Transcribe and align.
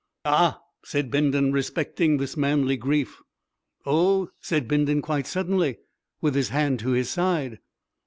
"Ah!" 0.25 0.59
said 0.83 1.11
Bindon, 1.11 1.51
respecting 1.51 2.17
this 2.17 2.35
manly 2.35 2.75
grief. 2.75 3.21
"Oh!" 3.85 4.31
said 4.39 4.67
Bindon 4.67 4.99
quite 5.03 5.27
suddenly, 5.27 5.77
with 6.21 6.33
his 6.33 6.49
hand 6.49 6.79
to 6.79 6.89
his 6.89 7.11
side. 7.11 7.59